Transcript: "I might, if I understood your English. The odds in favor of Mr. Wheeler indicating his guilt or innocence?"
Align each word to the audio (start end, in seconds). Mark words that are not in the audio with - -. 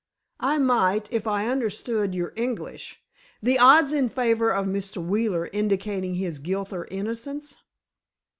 "I 0.39 0.57
might, 0.57 1.13
if 1.13 1.27
I 1.27 1.45
understood 1.47 2.15
your 2.15 2.33
English. 2.35 3.03
The 3.43 3.59
odds 3.59 3.93
in 3.93 4.09
favor 4.09 4.49
of 4.51 4.65
Mr. 4.65 4.97
Wheeler 4.97 5.47
indicating 5.53 6.15
his 6.15 6.39
guilt 6.39 6.73
or 6.73 6.85
innocence?" 6.89 7.59